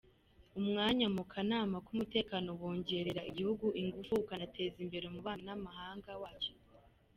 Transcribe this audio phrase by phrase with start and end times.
[0.59, 6.53] Umwanya mu Kanama k’Umutekano wongerera igihugu ingufu ukanateza imbere umubano n’amahanga wacyo.